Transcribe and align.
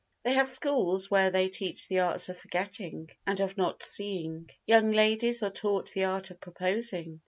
They 0.23 0.33
have 0.33 0.49
schools 0.49 1.11
where 1.11 1.29
they 1.29 1.47
teach 1.47 1.87
the 1.87 1.99
arts 1.99 2.27
of 2.27 2.39
forgetting 2.39 3.11
and 3.27 3.39
of 3.39 3.55
not 3.55 3.83
seeing. 3.83 4.49
Young 4.65 4.91
ladies 4.91 5.43
are 5.43 5.51
taught 5.51 5.91
the 5.91 6.05
art 6.05 6.31
of 6.31 6.39
proposing. 6.41 7.19